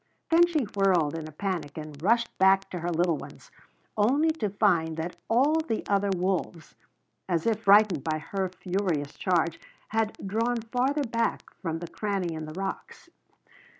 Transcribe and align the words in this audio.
Then 0.31 0.47
she 0.47 0.63
whirled 0.75 1.13
in 1.15 1.27
a 1.27 1.31
panic 1.31 1.77
and 1.77 2.01
rushed 2.01 2.35
back 2.39 2.67
to 2.71 2.79
her 2.79 2.89
little 2.89 3.17
ones, 3.17 3.51
only 3.95 4.31
to 4.31 4.49
find 4.49 4.97
that 4.97 5.15
all 5.29 5.59
the 5.61 5.85
other 5.87 6.09
wolves, 6.17 6.73
as 7.29 7.45
if 7.45 7.65
frightened 7.65 8.03
by 8.03 8.17
her 8.17 8.49
furious 8.49 9.13
charge, 9.13 9.59
had 9.89 10.17
drawn 10.25 10.57
farther 10.59 11.03
back 11.03 11.53
from 11.61 11.77
the 11.77 11.87
cranny 11.87 12.33
in 12.33 12.45
the 12.45 12.59
rocks. 12.59 13.11